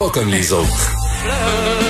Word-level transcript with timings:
Pas 0.00 0.08
comme 0.08 0.30
les 0.30 0.50
autres. 0.50 1.89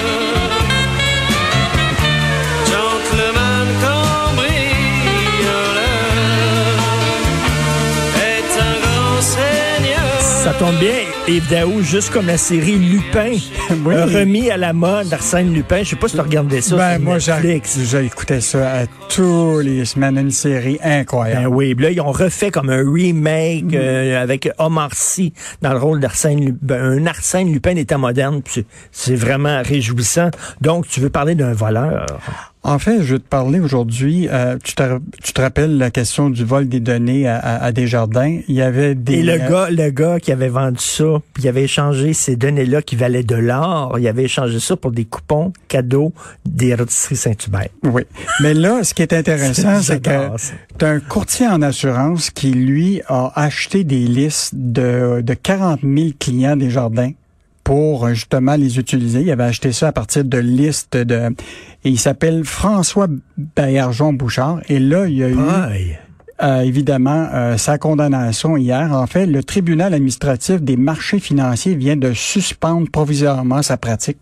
Ça 10.51 10.57
tombe 10.59 10.79
bien, 10.81 10.91
Yves 11.29 11.49
Daou, 11.49 11.81
juste 11.81 12.11
comme 12.11 12.27
la 12.27 12.37
série 12.37 12.75
Lupin, 12.77 13.35
Oui. 13.85 13.95
remis 13.95 14.51
à 14.51 14.57
la 14.57 14.73
mode 14.73 15.13
Arsène 15.13 15.55
Lupin. 15.55 15.85
Je 15.85 15.91
sais 15.91 15.97
pas 15.97 16.09
si 16.09 16.17
tu 16.17 16.21
regardais 16.21 16.61
ça 16.61 16.75
Ben, 16.77 16.95
sur 16.97 17.03
moi, 17.05 17.19
écouté 18.03 18.41
ça 18.41 18.81
à 18.81 18.87
tous 19.09 19.61
les 19.61 19.85
semaines, 19.85 20.19
une 20.19 20.33
série 20.33 20.79
Ben 20.83 21.01
incroyable. 21.03 21.47
oui, 21.55 21.75
puis 21.77 21.85
là, 21.85 21.91
ils 21.93 22.01
ont 22.01 22.11
refait 22.11 22.51
comme 22.51 22.69
un 22.69 22.83
remake 22.85 23.63
Mm. 23.67 23.75
euh, 23.75 24.23
avec 24.23 24.51
Omar 24.59 24.91
Sy 24.93 25.33
dans 25.63 25.73
le 25.73 25.79
rôle 25.79 26.01
d'Arsène 26.01 26.45
Lupin. 26.45 26.75
Un 26.99 27.07
Arsène 27.07 27.53
Lupin 27.53 27.75
d'état 27.75 27.97
moderne. 27.99 28.43
C'est 28.91 29.15
vraiment 29.15 29.63
réjouissant. 29.63 30.31
Donc, 30.61 30.89
tu 30.89 30.99
veux 30.99 31.11
parler 31.11 31.37
d'un 31.37 31.53
voleur? 31.53 32.07
En 32.63 32.79
fait, 32.79 33.03
je 33.03 33.15
vais 33.15 33.19
te 33.19 33.29
parler 33.29 33.59
aujourd'hui, 33.59 34.29
euh, 34.31 34.59
tu, 34.63 34.75
te, 34.75 34.99
tu 35.23 35.33
te 35.33 35.41
rappelles 35.41 35.79
la 35.79 35.91
question 35.91 36.29
du 36.29 36.45
vol 36.45 36.69
des 36.69 36.81
données 36.81 37.27
à, 37.27 37.39
à, 37.39 37.65
à 37.65 37.73
Desjardins? 37.73 38.41
Il 38.49 38.55
y 38.55 38.61
avait 38.61 38.95
des... 38.95 39.15
Et 39.15 39.23
le 39.23 39.33
euh, 39.33 39.49
gars, 39.49 39.71
le 39.71 39.91
gars 39.91 40.21
qui 40.21 40.31
avait 40.31 40.51
vendu 40.51 40.79
ça, 40.79 41.23
puis 41.33 41.45
il 41.45 41.49
avait 41.49 41.63
échangé 41.63 42.13
ces 42.13 42.37
données-là 42.37 42.83
qui 42.83 42.97
valaient 42.97 43.23
de 43.23 43.35
l'or, 43.35 43.99
il 43.99 44.07
avait 44.07 44.25
échangé 44.25 44.61
ça 44.61 44.77
pour 44.77 44.91
des 44.91 45.07
coupons 45.07 45.55
cadeaux 45.69 46.13
des 46.45 46.75
rôtisseries 46.75 47.17
Saint-Hubert. 47.17 47.69
Oui. 47.83 48.03
Mais 48.41 48.53
là, 48.53 48.85
ce 48.85 48.93
qui 48.93 49.01
est 49.03 49.15
intéressant, 49.15 49.81
c'est 49.83 50.03
que 50.03 50.37
tu 50.79 50.85
un 50.85 51.01
courtier 51.01 51.47
en 51.47 51.63
assurance 51.63 52.29
qui, 52.29 52.53
lui, 52.53 53.01
a 53.09 53.33
acheté 53.37 53.85
des 53.85 54.07
listes 54.07 54.55
de, 54.55 55.23
de 55.23 55.35
40 55.35 55.81
000 55.83 56.11
clients 56.19 56.57
des 56.57 56.69
jardins 56.69 57.13
pour 57.65 58.07
euh, 58.07 58.15
justement 58.15 58.57
les 58.57 58.79
utiliser. 58.79 59.21
Il 59.21 59.31
avait 59.31 59.45
acheté 59.45 59.73
ça 59.73 59.89
à 59.89 59.93
partir 59.93 60.25
de 60.25 60.39
listes 60.39 60.97
de... 60.97 61.35
Et 61.85 61.91
il 61.91 61.99
s'appelle 61.99 62.45
François 62.45 63.07
Baillargeon 63.57 64.13
Bouchard. 64.13 64.61
Et 64.69 64.79
là, 64.79 65.07
il 65.07 65.17
y 65.17 65.25
a 65.25 65.29
eu... 65.29 65.37
Euh, 66.43 66.61
évidemment 66.61 67.29
euh, 67.35 67.59
sa 67.59 67.77
condamnation 67.77 68.57
hier. 68.57 68.93
En 68.93 69.07
fait, 69.07 69.27
le 69.27 69.45
tribunal 69.45 69.93
administratif 69.93 70.63
des 70.63 70.77
marchés 70.77 71.19
financiers 71.19 71.75
vient 71.75 71.97
de 71.97 72.15
suspendre 72.15 72.91
provisoirement 72.91 73.61
sa 73.61 73.77
pratique. 73.77 74.17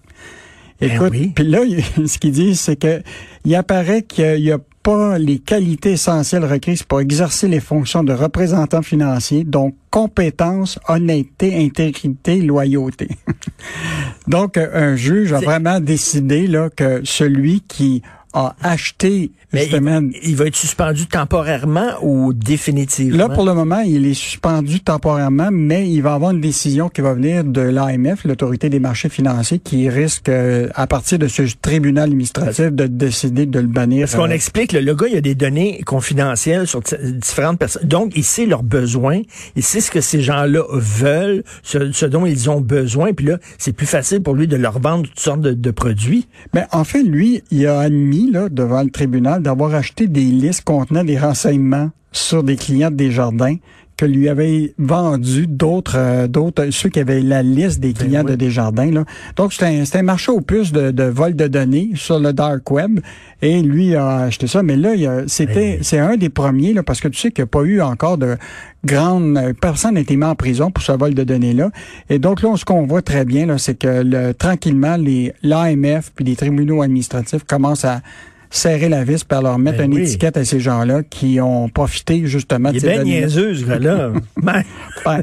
Ben 0.81 0.91
Écoute, 0.91 1.12
oui. 1.12 1.33
puis 1.33 1.45
là, 1.45 1.61
ce 2.07 2.19
qu'ils 2.19 2.33
disent, 2.33 2.61
c'est 2.61 2.75
que 2.75 3.03
il 3.45 3.55
apparaît 3.55 4.03
qu'il 4.03 4.43
n'y 4.43 4.51
a 4.51 4.59
pas 4.89 5.19
les 5.19 5.39
qualités 5.39 5.92
essentielles 5.92 6.47
requises 6.47 6.83
pour 6.83 7.03
exercer 7.03 7.47
les 7.47 7.61
fonctions 7.61 8.03
de 8.03 8.14
représentant 8.14 8.81
financier, 8.81 9.44
donc 9.44 9.75
compétence, 9.91 10.78
honnêteté, 10.89 11.62
intégrité, 11.62 12.41
loyauté. 12.41 13.11
donc, 14.27 14.56
un 14.56 14.97
juge 14.97 15.34
a 15.34 15.41
vraiment 15.41 15.78
décidé 15.78 16.47
là 16.47 16.70
que 16.75 17.03
celui 17.05 17.61
qui 17.61 18.00
a 18.33 18.55
acheté 18.62 19.31
Mais 19.53 19.62
justement 19.62 20.01
il, 20.01 20.29
il 20.31 20.37
va 20.37 20.47
être 20.47 20.57
suspendu 20.57 21.07
temporairement 21.07 21.93
ou 22.03 22.33
définitivement? 22.33 23.17
Là, 23.17 23.29
pour 23.29 23.45
le 23.45 23.55
moment, 23.55 23.81
il 23.81 24.07
est 24.07 24.15
suspendu 24.15 24.81
temporairement, 24.81 25.48
mais 25.51 25.89
il 25.89 26.01
va 26.03 26.15
avoir 26.15 26.33
une 26.33 26.41
décision 26.41 26.89
qui 26.89 27.01
va 27.01 27.15
venir 27.15 27.45
de 27.45 27.61
l'AMF, 27.61 28.25
l'autorité 28.25 28.69
des 28.69 28.81
marchés 28.81 29.09
financiers, 29.09 29.59
qui 29.59 29.89
risque, 29.89 30.29
euh, 30.29 30.69
à 30.75 30.87
partir 30.87 31.19
de 31.19 31.29
ce 31.29 31.43
tribunal 31.61 32.05
administratif, 32.05 32.73
de 32.73 32.87
décider 32.87 33.47
de 33.47 33.61
le 33.61 33.67
bannir. 33.67 34.06
Parce 34.06 34.17
qu'on 34.17 34.31
euh, 34.31 34.34
explique, 34.34 34.73
le 34.73 34.95
gars, 34.95 35.06
il 35.09 35.17
a 35.17 35.21
des 35.21 35.34
données 35.34 35.81
confidentielles 35.84 36.67
sur 36.67 36.81
différentes 36.83 37.59
personnes. 37.59 37.87
Donc, 37.87 38.12
il 38.17 38.25
sait 38.25 38.47
leurs 38.47 38.62
besoins, 38.62 39.21
il 39.56 39.62
sait 39.62 39.81
ce 39.81 39.91
que 39.91 40.01
ces 40.01 40.21
gens-là 40.21 40.62
veulent, 40.73 41.43
ce, 41.62 41.93
ce 41.93 42.06
dont 42.06 42.27
ils 42.27 42.51
ont 42.51 42.61
besoin. 42.61 43.12
Puis 43.12 43.27
là, 43.27 43.39
c'est 43.59 43.73
plus 43.73 43.87
facile 43.87 44.23
pour 44.23 44.34
lui 44.34 44.47
de 44.47 44.56
leur 44.56 44.79
vendre 44.79 45.06
toutes 45.09 45.21
sortes 45.21 45.41
de, 45.41 45.53
de 45.53 45.71
produits. 45.71 46.27
Mais 46.55 46.65
en 46.73 46.84
fait, 46.84 47.03
lui, 47.03 47.43
il 47.51 47.67
a 47.67 47.81
admis 47.81 48.18
devant 48.27 48.83
le 48.83 48.91
tribunal 48.91 49.43
d'avoir 49.43 49.75
acheté 49.75 50.07
des 50.07 50.25
listes 50.25 50.65
contenant 50.65 51.05
des 51.05 51.19
renseignements 51.19 51.91
sur 52.12 52.43
des 52.43 52.56
clients 52.56 52.91
des 52.91 53.11
jardins 53.11 53.56
que 53.98 54.06
lui 54.06 54.28
avaient 54.31 54.72
vendu 54.78 55.47
d'autres, 55.47 55.97
euh, 55.98 56.26
d'autres, 56.28 56.70
ceux 56.70 56.88
qui 56.88 57.00
avaient 57.00 57.20
la 57.20 57.42
liste 57.42 57.81
des 57.81 57.92
clients 57.92 58.22
oui. 58.25 58.31
de 58.31 58.36
Desjardins. 58.36 58.91
Là. 58.91 59.04
Donc, 59.36 59.53
c'est 59.53 59.66
un, 59.66 59.84
c'est 59.84 59.98
un 59.98 60.03
marché 60.03 60.32
aux 60.32 60.41
puces 60.41 60.72
de, 60.72 60.91
de 60.92 61.03
vol 61.03 61.34
de 61.36 61.47
données 61.48 61.91
sur 61.97 62.19
le 62.19 62.32
dark 62.32 62.70
web. 62.70 63.00
Et 63.42 63.60
lui 63.60 63.94
a 63.94 64.19
acheté 64.20 64.47
ça. 64.47 64.62
Mais 64.62 64.76
là, 64.76 64.94
il 64.94 65.06
a- 65.06 65.25
c'était, 65.26 65.76
Ben. 65.76 65.78
c'est 65.82 65.98
un 65.98 66.16
des 66.16 66.28
premiers, 66.28 66.72
là, 66.72 66.82
parce 66.82 67.00
que 67.00 67.09
tu 67.09 67.19
sais 67.19 67.31
qu'il 67.31 67.42
n'y 67.42 67.48
a 67.48 67.50
pas 67.50 67.62
eu 67.62 67.81
encore 67.82 68.19
de 68.19 68.36
grande... 68.84 69.36
euh, 69.36 69.53
Personne 69.60 69.94
n'a 69.94 70.00
été 70.00 70.16
mis 70.16 70.25
en 70.25 70.34
prison 70.34 70.70
pour 70.70 70.82
ce 70.82 70.92
vol 70.92 71.12
de 71.15 71.25
données-là. 71.25 71.70
Et 72.09 72.19
donc 72.19 72.41
là, 72.42 72.56
ce 72.56 72.65
qu'on 72.65 72.86
voit 72.86 73.03
très 73.03 73.25
bien, 73.25 73.47
là, 73.47 73.59
c'est 73.59 73.75
que 73.76 74.03
le, 74.04 74.32
tranquillement, 74.32 74.97
les 74.97 75.32
l'AMF 75.42 76.12
puis 76.15 76.25
les 76.25 76.36
tribunaux 76.36 76.82
administratifs 76.82 77.44
commencent 77.44 77.84
à 77.84 78.00
serrer 78.50 78.88
la 78.88 79.04
vis 79.04 79.25
par 79.25 79.42
leur 79.42 79.59
mettre 79.59 79.78
Ben 79.78 79.91
une 79.91 79.94
oui. 79.98 80.03
étiquette 80.03 80.36
à 80.36 80.44
ces 80.44 80.60
gens-là 80.60 81.03
qui 81.09 81.41
ont 81.41 81.69
profité 81.69 82.26
justement 82.26 82.70
Il 82.72 82.81
de 82.81 82.86
est 82.88 82.92
bien 82.94 83.04
niaiseux, 83.04 83.54
ce 83.54 83.64
gars-là. 83.64 84.12
Ben, 84.42 84.62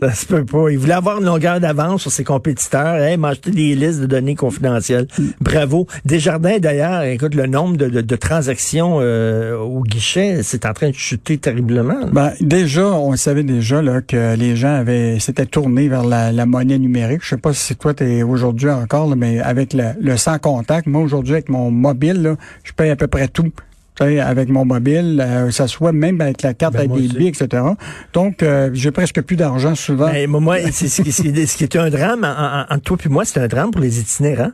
ça 0.00 0.12
se 0.14 0.26
peut 0.26 0.44
pas. 0.44 0.70
Il 0.70 0.78
voulait 0.78 0.92
avoir 0.94 1.18
une 1.18 1.24
longueur 1.26 1.60
d'avance 1.60 2.02
sur 2.02 2.10
ses 2.12 2.24
compétiteurs. 2.24 2.96
Hey, 2.96 3.16
m'acheter 3.16 3.50
des 3.50 3.74
listes 3.74 4.00
de 4.00 4.06
données 4.06 4.34
confidentielles. 4.34 5.06
Bravo. 5.40 5.86
Desjardins, 6.04 6.58
d'ailleurs, 6.58 7.02
écoute, 7.02 7.34
le 7.34 7.46
nombre 7.46 7.76
de, 7.76 7.88
de- 7.88 8.00
de 8.00 8.16
transactions 8.16 8.98
euh, 9.00 9.56
au 9.56 9.82
guichet, 9.82 10.40
c'est 10.42 10.66
en 10.66 10.72
train 10.72 10.90
de 10.90 10.94
chuter 10.94 11.38
terriblement. 11.38 12.06
Ben, 12.12 12.32
déjà, 12.40 12.86
on 12.86 13.14
savait 13.16 13.42
déjà 13.44 13.82
là, 13.82 14.00
que 14.00 14.34
les 14.36 14.56
gens 14.56 14.74
avaient 14.74 15.18
s'étaient 15.18 15.46
tournés 15.46 15.88
vers 15.88 16.04
la, 16.04 16.32
la 16.32 16.46
monnaie 16.46 16.78
numérique. 16.78 17.20
Je 17.22 17.30
sais 17.30 17.36
pas 17.36 17.52
si 17.52 17.76
toi 17.76 17.94
t'es 17.94 18.22
aujourd'hui 18.22 18.70
encore, 18.70 19.08
là, 19.08 19.16
mais 19.16 19.40
avec 19.40 19.72
le, 19.72 19.84
le 20.00 20.16
sans 20.16 20.38
contact, 20.38 20.86
moi 20.86 21.02
aujourd'hui 21.02 21.34
avec 21.34 21.48
mon 21.48 21.70
mobile, 21.70 22.22
là, 22.22 22.36
je 22.64 22.72
paye 22.72 22.90
à 22.90 22.96
peu 22.96 23.06
près 23.06 23.28
tout. 23.28 23.50
Avec 24.00 24.48
mon 24.48 24.64
mobile, 24.64 25.22
euh, 25.24 25.50
ça 25.52 25.68
soit 25.68 25.92
même 25.92 26.20
avec 26.20 26.42
la 26.42 26.54
carte 26.54 26.72
Ben, 26.74 26.88
débit, 27.12 27.28
etc. 27.28 27.62
Donc, 28.12 28.42
euh, 28.42 28.70
j'ai 28.72 28.90
presque 28.90 29.20
plus 29.22 29.36
d'argent 29.36 29.76
souvent. 29.76 30.10
Ben, 30.10 30.28
moi, 30.28 30.56
c'est 30.72 30.88
ce, 30.88 31.02
qui- 31.02 31.12
ce 31.12 31.22
est 31.64 31.76
un 31.76 31.88
drame 31.88 32.24
en- 32.24 32.28
en- 32.72 32.74
entre 32.74 32.82
toi 32.82 32.96
puis 32.96 33.08
moi, 33.10 33.24
c'est 33.24 33.38
un 33.38 33.46
drame 33.46 33.70
pour 33.70 33.80
les 33.80 34.00
itinérants. 34.00 34.50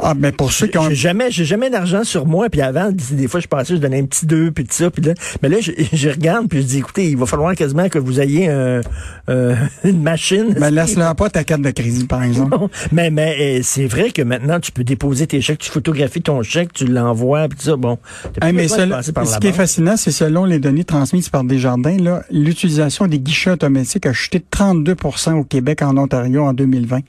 Ah, 0.00 0.14
mais 0.14 0.32
pour 0.32 0.52
ceux 0.52 0.66
qui 0.66 0.78
ont 0.78 0.88
J'ai 0.88 0.94
jamais, 0.94 1.30
j'ai 1.30 1.44
jamais 1.44 1.70
d'argent 1.70 2.04
sur 2.04 2.26
moi. 2.26 2.48
Puis 2.50 2.60
avant, 2.60 2.90
des 2.90 3.14
des 3.14 3.28
fois, 3.28 3.40
je 3.40 3.46
passais, 3.46 3.76
je 3.76 3.80
donnais 3.80 4.00
un 4.00 4.06
petit 4.06 4.26
deux, 4.26 4.50
puis 4.50 4.64
tout 4.64 4.72
ça. 4.72 4.90
Puis 4.90 5.02
là, 5.02 5.14
mais 5.42 5.48
là, 5.48 5.58
je, 5.60 5.72
je 5.92 6.08
regarde, 6.08 6.48
puis 6.48 6.62
je 6.62 6.66
dis, 6.66 6.78
écoutez, 6.78 7.08
il 7.08 7.16
va 7.16 7.26
falloir 7.26 7.54
quasiment 7.54 7.88
que 7.88 7.98
vous 7.98 8.20
ayez 8.20 8.48
euh, 8.48 8.82
une 9.84 10.02
machine. 10.02 10.54
ben, 10.58 10.70
laisse-leur 10.70 11.14
pas 11.14 11.30
ta 11.30 11.44
carte 11.44 11.62
de 11.62 11.70
crédit, 11.70 12.06
par 12.06 12.22
exemple. 12.22 12.56
mais 12.92 13.10
mais 13.10 13.36
euh, 13.40 13.60
c'est 13.62 13.86
vrai 13.86 14.10
que 14.10 14.22
maintenant, 14.22 14.58
tu 14.60 14.72
peux 14.72 14.84
déposer 14.84 15.26
tes 15.26 15.40
chèques, 15.40 15.58
tu 15.58 15.70
photographies 15.70 16.22
ton 16.22 16.42
chèque, 16.42 16.72
tu 16.72 16.86
l'envoies, 16.86 17.48
puis 17.48 17.58
tout 17.58 17.64
ça. 17.64 17.76
Bon, 17.76 17.98
Hey, 18.42 18.52
mais 18.52 18.66
par 19.14 19.26
ce 19.26 19.38
qui 19.38 19.46
est 19.46 19.52
fascinant, 19.52 19.96
c'est 19.96 20.10
selon 20.10 20.44
les 20.44 20.58
données 20.58 20.84
transmises 20.84 21.28
par 21.28 21.44
Desjardins, 21.44 21.96
là, 21.96 22.22
l'utilisation 22.30 23.06
des 23.06 23.18
guichets 23.18 23.52
automatiques 23.52 24.06
a 24.06 24.12
chuté 24.12 24.38
de 24.38 24.44
32% 24.50 25.34
au 25.34 25.44
Québec 25.44 25.82
en 25.82 25.96
Ontario 25.96 26.44
en 26.44 26.52
2020. 26.52 27.00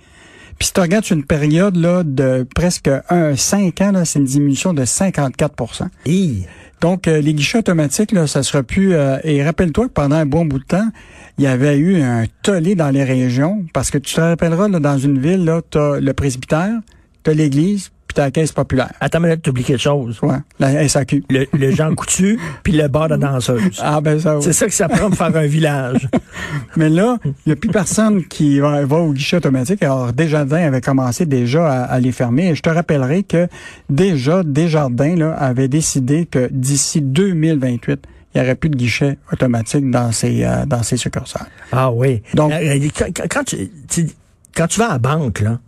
Puis 0.58 0.68
si 0.68 0.74
tu 0.74 0.80
regardes 0.80 1.04
sur 1.04 1.16
une 1.16 1.26
période 1.26 1.76
là, 1.76 2.04
de 2.04 2.48
presque 2.56 2.90
un, 3.10 3.36
5 3.36 3.82
ans, 3.82 3.92
là, 3.92 4.06
c'est 4.06 4.20
une 4.20 4.26
diminution 4.26 4.74
de 4.74 4.86
54 4.86 5.90
Hi. 6.06 6.46
Donc, 6.82 7.08
euh, 7.08 7.20
les 7.22 7.34
guichets 7.34 7.60
automatiques, 7.60 8.12
là, 8.12 8.28
ça 8.28 8.44
sera 8.44 8.64
plus... 8.64 8.94
euh, 8.94 9.18
et 9.24 9.44
rappelle-toi 9.44 9.88
que 9.88 9.94
pendant 9.94 10.16
un 10.16 10.26
bon 10.26 10.46
bout 10.46 10.60
de 10.60 10.66
temps, 10.66 10.88
il 11.38 11.44
y 11.44 11.48
avait 11.48 11.78
eu 11.78 12.02
un 12.02 12.26
tollé 12.44 12.76
dans 12.76 12.90
les 12.90 13.04
régions, 13.04 13.66
parce 13.74 13.92
que 13.92 13.98
tu 13.98 14.14
te 14.14 14.22
rappelleras, 14.22 14.68
là, 14.68 14.80
dans 14.80 14.98
une 14.98 15.20
ville, 15.20 15.52
tu 15.72 15.78
as 15.78 16.00
le 16.00 16.14
presbytère, 16.14 16.80
tu 17.24 17.32
as 17.32 17.34
l'église, 17.34 17.92
puis 18.16 18.24
la 18.24 18.32
caisse 18.32 18.52
populaire. 18.52 18.92
Attends, 19.00 19.20
mais 19.20 19.30
là, 19.30 19.38
tu 19.38 19.50
oublies 19.50 19.64
quelque 19.64 19.82
chose. 19.82 20.18
Ouais, 20.24 20.38
la 20.60 20.88
SAQ. 20.88 21.24
Le, 21.30 21.46
le 21.54 21.72
Jean 21.72 21.94
Coutu, 21.94 22.40
puis 22.64 22.74
le 22.74 22.88
bar 22.88 23.10
de 23.10 23.18
danseuse. 23.18 23.80
Ah 23.84 24.02
ben 24.02 24.20
ça... 24.20 24.38
C'est 24.42 24.54
ça 24.54 24.66
que 24.68 24.74
ça 24.74 24.88
prend 24.88 25.10
pour 25.10 25.18
faire 25.18 25.36
un 25.36 25.46
village. 25.48 26.08
Mais 26.78 26.90
là, 26.90 27.18
il 27.26 27.34
n'y 27.48 27.52
a 27.54 27.56
plus 27.56 27.70
personne 27.70 28.24
qui 28.26 28.60
va, 28.60 28.86
va 28.86 28.98
au 28.98 29.14
guichet 29.14 29.38
automatique. 29.38 29.84
Alors, 29.84 30.12
Desjardins 30.14 30.66
avait 30.66 30.82
commencé 30.82 31.26
déjà 31.26 31.68
à, 31.70 31.84
à 31.86 32.00
les 32.00 32.12
fermer. 32.12 32.50
Et 32.50 32.56
je 32.56 32.62
te 32.62 32.70
rappellerai 32.70 33.24
que 33.24 33.48
déjà, 33.90 34.44
Desjardins 34.44 35.16
là, 35.16 35.34
avait 35.34 35.68
décidé 35.68 36.26
que 36.26 36.48
d'ici 36.52 37.02
2028, 37.02 38.00
il 38.34 38.42
n'y 38.42 38.46
aurait 38.48 38.56
plus 38.56 38.70
de 38.70 38.76
guichet 38.76 39.18
automatique 39.32 39.90
dans 39.90 40.12
ses, 40.12 40.44
euh, 40.44 40.66
dans 40.66 40.84
ses 40.84 40.98
succursales. 40.98 41.48
Ah 41.72 41.92
oui. 41.92 42.22
Donc- 42.34 42.52
Euh, 42.52 42.80
quand, 43.30 43.44
tu, 43.46 43.70
tu- 43.88 44.10
quand 44.56 44.68
tu 44.68 44.80
vas 44.80 44.88
à 44.90 44.94
la 44.94 45.00
banque, 45.00 45.40
là. 45.42 45.60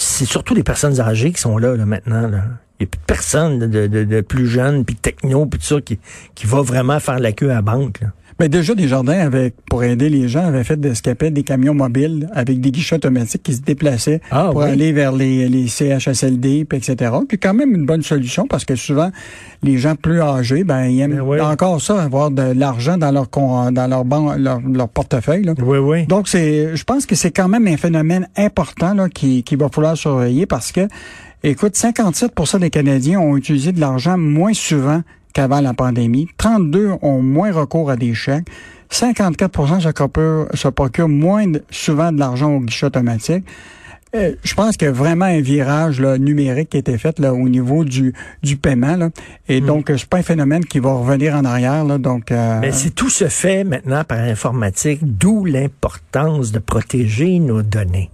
C'est 0.00 0.26
surtout 0.26 0.54
les 0.54 0.62
personnes 0.62 1.00
âgées 1.00 1.32
qui 1.32 1.40
sont 1.40 1.58
là, 1.58 1.74
là 1.76 1.84
maintenant. 1.84 2.28
Là. 2.28 2.44
Il 2.78 2.84
n'y 2.84 2.84
a 2.84 2.86
plus 2.86 3.00
personne 3.04 3.58
de, 3.58 3.86
de, 3.88 4.04
de 4.04 4.20
plus 4.20 4.46
jeune, 4.46 4.84
puis 4.84 4.94
techno, 4.94 5.46
puis 5.46 5.60
ça, 5.60 5.80
qui, 5.80 5.98
qui 6.36 6.46
va 6.46 6.62
vraiment 6.62 7.00
faire 7.00 7.18
la 7.18 7.32
queue 7.32 7.50
à 7.50 7.54
la 7.54 7.62
banque. 7.62 8.00
Là. 8.00 8.08
Mais 8.40 8.48
déjà, 8.48 8.74
Desjardins, 8.74 9.18
avec, 9.18 9.54
pour 9.68 9.82
aider 9.82 10.08
les 10.08 10.28
gens, 10.28 10.44
avait 10.46 10.62
fait 10.62 10.78
de 10.78 10.94
ce 10.94 11.02
qu'ils 11.02 11.10
appellent 11.12 11.32
des 11.32 11.42
camions 11.42 11.74
mobiles 11.74 12.28
avec 12.32 12.60
des 12.60 12.70
guichets 12.70 12.94
automatiques 12.96 13.42
qui 13.42 13.52
se 13.54 13.62
déplaçaient 13.62 14.20
Ah, 14.30 14.50
pour 14.52 14.60
oui. 14.62 14.70
aller 14.70 14.92
vers 14.92 15.10
les, 15.12 15.48
les 15.48 15.66
CHSLD, 15.66 16.64
puis 16.64 16.78
etc. 16.78 17.12
Puis 17.28 17.38
quand 17.38 17.52
même 17.54 17.74
une 17.74 17.84
bonne 17.84 18.02
solution 18.02 18.46
parce 18.46 18.64
que 18.64 18.76
souvent, 18.76 19.10
les 19.64 19.76
gens 19.78 19.96
plus 19.96 20.20
âgés, 20.20 20.62
ben, 20.62 20.84
ils 20.84 21.00
aiment 21.00 21.16
Ben 21.16 21.20
oui. 21.22 21.40
encore 21.40 21.80
ça, 21.82 22.00
avoir 22.00 22.30
de 22.30 22.42
l'argent 22.52 22.96
dans 22.96 23.10
leur, 23.10 23.28
con- 23.28 23.72
dans 23.72 23.86
leur, 23.88 24.04
ban- 24.04 24.36
leur, 24.36 24.60
leur 24.60 24.88
portefeuille. 24.88 25.42
Là. 25.42 25.54
Oui, 25.60 25.78
oui. 25.78 26.06
Donc, 26.06 26.28
c'est, 26.28 26.76
je 26.76 26.84
pense 26.84 27.06
que 27.06 27.16
c'est 27.16 27.32
quand 27.32 27.48
même 27.48 27.66
un 27.66 27.76
phénomène 27.76 28.28
important 28.36 28.94
là, 28.94 29.08
qui, 29.08 29.42
qui 29.42 29.56
va 29.56 29.68
falloir 29.68 29.96
surveiller 29.96 30.46
parce 30.46 30.70
que, 30.70 30.86
écoute, 31.42 31.74
57% 31.74 32.60
des 32.60 32.70
Canadiens 32.70 33.18
ont 33.18 33.36
utilisé 33.36 33.72
de 33.72 33.80
l'argent 33.80 34.16
moins 34.16 34.54
souvent 34.54 35.02
qu'avant 35.32 35.60
la 35.60 35.74
pandémie. 35.74 36.28
32 36.38 36.92
ont 37.02 37.22
moins 37.22 37.52
recours 37.52 37.90
à 37.90 37.96
des 37.96 38.14
chèques. 38.14 38.46
54 38.90 39.80
se 39.80 39.88
procurent, 39.90 40.46
se 40.54 40.68
procurent 40.68 41.08
moins 41.08 41.46
de- 41.46 41.62
souvent 41.70 42.10
de 42.12 42.18
l'argent 42.18 42.50
au 42.54 42.60
guichet 42.60 42.86
automatique. 42.86 43.44
Euh, 44.16 44.32
je 44.42 44.54
pense 44.54 44.78
qu'il 44.78 44.86
y 44.86 44.88
a 44.88 44.92
vraiment 44.92 45.26
un 45.26 45.42
virage 45.42 46.00
là, 46.00 46.16
numérique 46.16 46.70
qui 46.70 46.78
a 46.78 46.80
été 46.80 46.96
fait 46.96 47.18
là, 47.18 47.34
au 47.34 47.46
niveau 47.46 47.84
du, 47.84 48.14
du 48.42 48.56
paiement. 48.56 48.96
Là. 48.96 49.10
Et 49.50 49.60
donc, 49.60 49.90
euh, 49.90 49.98
c'est 49.98 50.08
pas 50.08 50.16
un 50.18 50.22
phénomène 50.22 50.64
qui 50.64 50.78
va 50.78 50.94
revenir 50.94 51.34
en 51.34 51.44
arrière. 51.44 51.84
Là, 51.84 51.98
donc, 51.98 52.32
euh, 52.32 52.58
Mais 52.62 52.72
si 52.72 52.92
tout 52.92 53.10
se 53.10 53.28
fait 53.28 53.64
maintenant 53.64 54.04
par 54.04 54.20
informatique, 54.20 55.00
d'où 55.02 55.44
l'importance 55.44 56.52
de 56.52 56.58
protéger 56.58 57.38
nos 57.38 57.60
données. 57.62 58.08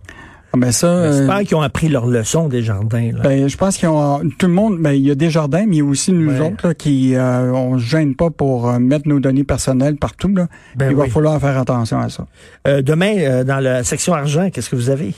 Ben 0.57 0.73
ça, 0.73 0.87
euh, 0.87 1.13
J'espère 1.13 1.41
qu'ils 1.41 1.57
ont 1.57 1.63
appris 1.63 1.89
leur 1.89 2.07
leçon 2.07 2.49
des 2.49 2.63
jardins. 2.63 3.11
Là. 3.13 3.21
Ben, 3.23 3.49
je 3.49 3.57
pense 3.57 3.77
qu'ils 3.77 3.89
ont 3.89 4.21
tout 4.39 4.47
le 4.47 4.53
monde. 4.53 4.79
Ben, 4.81 4.93
il 4.93 5.03
y 5.03 5.11
a 5.11 5.15
des 5.15 5.31
jardins, 5.31 5.65
mais 5.67 5.77
il 5.77 5.79
y 5.79 5.83
a 5.83 5.85
aussi 5.85 6.13
nous 6.13 6.31
Ouais. 6.31 6.41
autres 6.41 6.69
là, 6.69 6.75
qui 6.75 7.15
euh, 7.15 7.53
on 7.53 7.79
se 7.79 7.85
gêne 7.85 8.15
pas 8.15 8.31
pour 8.31 8.69
euh, 8.69 8.79
mettre 8.79 9.09
nos 9.09 9.21
données 9.21 9.45
personnelles 9.45 9.97
partout. 9.97 10.29
Là. 10.35 10.49
Ben 10.77 10.91
il 10.91 10.97
va 10.97 11.07
falloir 11.07 11.41
faire 11.41 11.59
attention 11.59 11.99
à 11.99 12.09
ça. 12.09 12.27
Euh, 12.69 12.83
demain, 12.83 13.15
euh, 13.19 13.45
dans 13.45 13.61
la 13.61 13.85
section 13.85 14.15
argent, 14.15 14.49
qu'est-ce 14.51 14.71
que 14.71 14.77
vous 14.77 14.91
avez? 14.91 15.15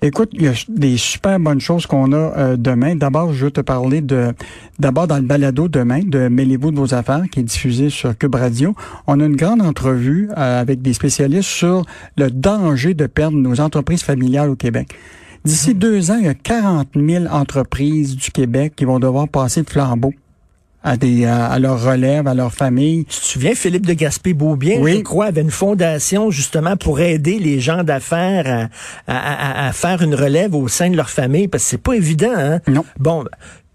Écoute, 0.00 0.30
il 0.32 0.42
y 0.42 0.48
a 0.48 0.52
des 0.68 0.96
super 0.96 1.40
bonnes 1.40 1.60
choses 1.60 1.86
qu'on 1.86 2.12
a 2.12 2.16
euh, 2.16 2.56
demain. 2.56 2.94
D'abord, 2.94 3.32
je 3.32 3.46
veux 3.46 3.50
te 3.50 3.60
parler 3.60 4.00
de 4.00 4.32
d'abord 4.78 5.08
dans 5.08 5.16
le 5.16 5.22
balado 5.22 5.66
demain 5.66 6.02
de 6.04 6.28
Mêlez-vous 6.28 6.70
de 6.70 6.76
vos 6.76 6.94
affaires 6.94 7.24
qui 7.32 7.40
est 7.40 7.44
diffusé 7.44 7.90
sur 7.90 8.16
Cube 8.16 8.36
Radio. 8.36 8.76
On 9.08 9.18
a 9.18 9.24
une 9.24 9.34
grande 9.34 9.60
entrevue 9.60 10.30
euh, 10.36 10.60
avec 10.60 10.82
des 10.82 10.92
spécialistes 10.92 11.48
sur 11.48 11.84
le 12.16 12.30
danger 12.30 12.94
de 12.94 13.06
perdre 13.06 13.38
nos 13.38 13.60
entreprises 13.60 14.04
familiales 14.04 14.50
au 14.50 14.56
Québec. 14.56 14.94
D'ici 15.44 15.74
deux 15.74 16.12
ans, 16.12 16.18
il 16.18 16.26
y 16.26 16.28
a 16.28 16.34
40 16.34 16.90
000 16.94 17.26
entreprises 17.26 18.14
du 18.14 18.30
Québec 18.30 18.74
qui 18.76 18.84
vont 18.84 19.00
devoir 19.00 19.28
passer 19.28 19.60
le 19.60 19.66
flambeau 19.66 20.12
à 20.84 20.96
des 20.96 21.24
à, 21.26 21.46
à 21.46 21.58
leur 21.58 21.82
relève, 21.82 22.26
à 22.28 22.34
leur 22.34 22.52
famille. 22.52 23.04
Tu 23.06 23.18
te 23.20 23.24
souviens, 23.24 23.54
Philippe 23.54 23.86
de 23.86 23.94
Gaspé-Beaubien, 23.94 24.78
Oui. 24.80 24.94
je 24.98 25.00
crois, 25.02 25.26
avait 25.26 25.40
une 25.40 25.50
fondation 25.50 26.30
justement 26.30 26.76
pour 26.76 27.00
aider 27.00 27.38
les 27.38 27.60
gens 27.60 27.82
d'affaires 27.84 28.68
à, 29.06 29.16
à- 29.16 29.64
à- 29.64 29.68
à 29.68 29.72
faire 29.72 30.02
une 30.02 30.14
relève 30.14 30.54
au 30.54 30.68
sein 30.68 30.90
de 30.90 30.96
leur 30.96 31.10
famille, 31.10 31.48
parce 31.48 31.64
que 31.64 31.70
c'est 31.70 31.82
pas 31.82 31.94
évident. 31.94 32.32
Hein? 32.36 32.60
Non. 32.68 32.84
Bon, 32.98 33.24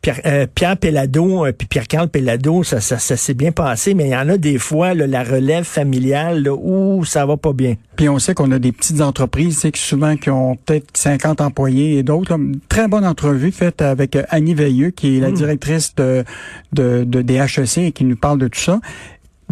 Pierre, 0.03 0.19
euh, 0.25 0.47
Pierre 0.53 0.75
Pellado, 0.75 1.45
euh, 1.45 1.53
puis 1.53 1.65
Pierre-Carl 1.65 2.09
Pellado, 2.09 2.61
ça, 2.63 2.81
ça, 2.81 2.99
ça 2.99 3.15
s'est 3.15 3.33
bien 3.33 3.53
passé, 3.53 3.93
mais 3.93 4.09
il 4.09 4.11
y 4.11 4.15
en 4.15 4.27
a 4.27 4.37
des 4.37 4.59
fois, 4.59 4.93
là, 4.93 5.07
la 5.07 5.23
relève 5.23 5.63
familiale, 5.63 6.43
là, 6.43 6.53
où 6.53 7.05
ça 7.05 7.25
va 7.25 7.37
pas 7.37 7.53
bien. 7.53 7.75
Puis 7.95 8.09
on 8.09 8.19
sait 8.19 8.33
qu'on 8.33 8.51
a 8.51 8.59
des 8.59 8.73
petites 8.73 8.99
entreprises, 8.99 9.59
c'est 9.59 9.71
que 9.71 9.77
souvent 9.77 10.17
qui 10.17 10.29
ont 10.29 10.57
peut-être 10.57 10.87
50 10.93 11.39
employés 11.39 11.99
et 11.99 12.03
d'autres. 12.03 12.37
Très 12.67 12.89
bonne 12.89 13.05
entrevue 13.05 13.53
faite 13.53 13.81
avec 13.81 14.17
euh, 14.17 14.23
Annie 14.27 14.53
Veilleux, 14.53 14.89
qui 14.89 15.17
est 15.17 15.19
la 15.21 15.31
directrice 15.31 15.95
de, 15.95 16.25
de, 16.73 17.05
de 17.05 17.21
des 17.21 17.35
HEC 17.35 17.77
et 17.77 17.91
qui 17.93 18.03
nous 18.03 18.17
parle 18.17 18.39
de 18.39 18.49
tout 18.49 18.59
ça. 18.59 18.81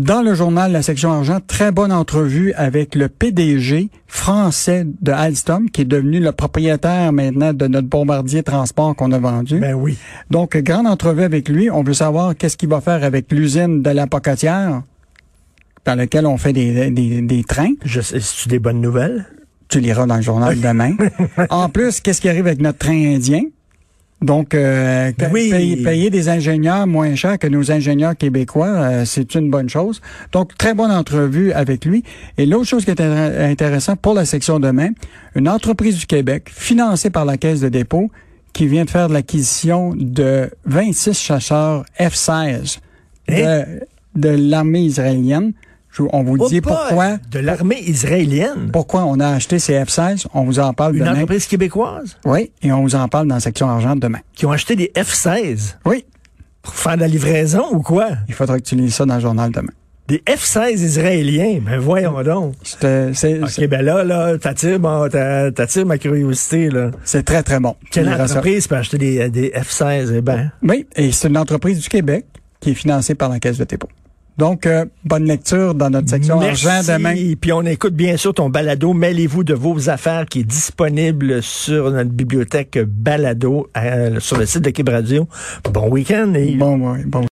Dans 0.01 0.23
le 0.23 0.33
journal 0.33 0.71
La 0.71 0.81
section 0.81 1.11
argent, 1.11 1.37
très 1.45 1.71
bonne 1.71 1.91
entrevue 1.91 2.53
avec 2.53 2.95
le 2.95 3.07
PDG 3.07 3.91
français 4.07 4.83
de 4.99 5.11
Alstom, 5.11 5.69
qui 5.69 5.81
est 5.81 5.85
devenu 5.85 6.19
le 6.19 6.31
propriétaire 6.31 7.13
maintenant 7.13 7.53
de 7.53 7.67
notre 7.67 7.87
bombardier 7.87 8.41
transport 8.41 8.95
qu'on 8.95 9.11
a 9.11 9.19
vendu. 9.19 9.59
Ben 9.59 9.75
oui. 9.75 9.99
Donc, 10.31 10.57
grande 10.57 10.87
entrevue 10.87 11.21
avec 11.21 11.47
lui. 11.47 11.69
On 11.69 11.83
veut 11.83 11.93
savoir 11.93 12.35
qu'est-ce 12.35 12.57
qu'il 12.57 12.69
va 12.69 12.81
faire 12.81 13.03
avec 13.03 13.31
l'usine 13.31 13.83
de 13.83 13.91
la 13.91 14.07
Pocatière, 14.07 14.81
dans 15.85 15.95
laquelle 15.95 16.25
on 16.25 16.37
fait 16.37 16.53
des, 16.53 16.89
des, 16.89 17.21
des 17.21 17.43
trains. 17.43 17.73
Je 17.85 18.01
sais, 18.01 18.19
c'est-tu 18.19 18.49
des 18.49 18.57
bonnes 18.57 18.81
nouvelles? 18.81 19.27
Tu 19.69 19.81
liras 19.81 20.07
dans 20.07 20.15
le 20.15 20.23
journal 20.23 20.59
demain. 20.59 20.95
en 21.51 21.69
plus, 21.69 22.01
qu'est-ce 22.01 22.21
qui 22.21 22.27
arrive 22.27 22.47
avec 22.47 22.59
notre 22.59 22.79
train 22.79 23.13
indien? 23.13 23.43
Donc, 24.21 24.53
euh, 24.53 25.11
Ben 25.17 25.31
oui. 25.33 25.49
payer, 25.49 25.77
payer 25.83 26.09
des 26.11 26.29
ingénieurs 26.29 26.85
moins 26.85 27.15
chers 27.15 27.39
que 27.39 27.47
nos 27.47 27.71
ingénieurs 27.71 28.15
québécois, 28.15 28.67
euh, 28.67 29.05
c'est 29.05 29.33
une 29.33 29.49
bonne 29.49 29.67
chose. 29.67 29.99
Donc, 30.31 30.55
très 30.57 30.75
bonne 30.75 30.91
entrevue 30.91 31.51
avec 31.53 31.85
lui. 31.85 32.03
Et 32.37 32.45
l'autre 32.45 32.67
chose 32.67 32.85
qui 32.85 32.91
est 32.91 32.99
intér- 33.01 33.49
intéressant 33.51 33.95
pour 33.95 34.13
la 34.13 34.25
section 34.25 34.59
demain, 34.59 34.89
une 35.35 35.49
entreprise 35.49 35.97
du 35.97 36.05
Québec 36.05 36.49
financée 36.53 37.09
par 37.09 37.25
la 37.25 37.37
Caisse 37.37 37.61
de 37.61 37.69
dépôt 37.69 38.11
qui 38.53 38.67
vient 38.67 38.85
de 38.85 38.89
faire 38.91 39.07
de 39.09 39.13
l'acquisition 39.13 39.93
de 39.95 40.51
26 40.65 41.17
chasseurs 41.17 41.85
F-16 41.99 42.77
de, 43.27 43.63
de 44.15 44.29
l'armée 44.29 44.81
israélienne. 44.81 45.53
Je- 45.91 46.03
on 46.13 46.23
vous 46.23 46.37
Oh 46.39 46.47
dit 46.47 46.61
boy! 46.61 46.71
pourquoi 46.73 47.17
De 47.31 47.39
l'armée 47.39 47.79
israélienne. 47.85 48.69
pourquoi 48.71 49.03
on 49.05 49.19
a 49.19 49.27
acheté 49.29 49.59
ces 49.59 49.73
F-16. 49.83 50.25
On 50.33 50.43
vous 50.43 50.59
en 50.59 50.73
parle 50.73 50.93
Une 50.93 50.99
demain. 50.99 51.11
entreprise 51.13 51.45
québécoise 51.47 52.17
Oui, 52.25 52.51
et 52.61 52.71
on 52.71 52.81
vous 52.81 52.95
en 52.95 53.07
parle 53.07 53.27
dans 53.27 53.35
la 53.35 53.41
section 53.41 53.67
argent 53.69 53.95
demain. 53.95 54.19
qui 54.33 54.45
ont 54.45 54.51
acheté 54.51 54.75
des 54.75 54.91
F-16 54.95 55.75
Oui, 55.85 56.05
pour 56.61 56.73
faire 56.73 56.95
de 56.95 57.01
la 57.01 57.07
livraison 57.07 57.63
ou 57.73 57.81
quoi? 57.81 58.07
il 58.27 58.33
faudra 58.33 58.57
que 58.59 58.63
tu 58.63 58.75
lises 58.75 58.95
ça 58.95 59.05
dans 59.05 59.15
le 59.15 59.21
journal 59.21 59.51
demain. 59.51 59.71
Des 60.07 60.21
F-16 60.27 60.81
israéliens, 60.81 61.59
ben 61.61 61.77
voyons 61.79 62.21
donc. 62.23 62.55
C'est 62.63 63.41
OK, 63.41 63.67
ben 63.69 63.81
là, 63.81 64.03
là, 64.03 64.37
t'attires, 64.37 64.79
t'attires 65.55 65.85
ma 65.85 65.97
curiosité, 65.97 66.69
là. 66.69 66.91
c'est 67.05 67.23
très, 67.23 67.43
très 67.43 67.59
bon. 67.59 67.75
Quelle 67.91 68.09
entreprise 68.09 68.67
peut 68.67 68.75
acheter 68.75 68.97
des, 68.97 69.29
des 69.29 69.49
F-16? 69.51 70.11
Eh 70.17 70.21
ben, 70.21 70.51
Oui, 70.63 70.85
et 70.95 71.11
c'est 71.13 71.27
une 71.29 71.37
entreprise 71.37 71.79
du 71.79 71.87
Québec 71.87 72.25
qui 72.59 72.71
est 72.71 72.75
financée 72.75 73.15
par 73.15 73.29
la 73.29 73.39
Caisse 73.39 73.57
de 73.57 73.63
dépôt. 73.63 73.87
Donc, 74.41 74.65
euh, 74.65 74.85
bonne 75.05 75.25
lecture 75.25 75.75
dans 75.75 75.91
notre 75.91 76.09
section 76.09 76.39
merci. 76.39 76.67
argent 76.67 76.93
demain. 76.93 77.13
Puis 77.39 77.53
on 77.53 77.61
écoute 77.61 77.93
bien 77.93 78.17
sûr 78.17 78.33
ton 78.33 78.49
balado 78.49 78.91
Mêlez-vous 78.91 79.43
de 79.43 79.53
vos 79.53 79.87
affaires 79.87 80.25
qui 80.25 80.39
est 80.39 80.43
disponible 80.43 81.43
sur 81.43 81.91
notre 81.91 82.09
bibliothèque 82.09 82.79
balado 82.79 83.69
euh, 83.77 84.19
sur 84.19 84.39
le 84.39 84.47
site 84.47 84.63
de 84.63 84.71
Cube 84.71 84.89
Radio. 84.89 85.27
Bon 85.71 85.87
week-end 85.89 86.33
et 86.33 86.55
Bon, 86.55 86.91
ouais, 86.91 87.03
bon. 87.05 87.27